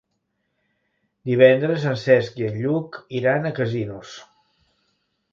Divendres 1.29 1.85
en 1.91 1.99
Cesc 2.03 2.39
i 2.41 2.47
en 2.47 2.57
Lluc 2.61 2.97
iran 3.19 3.45
a 3.45 3.51
Casinos. 3.61 4.15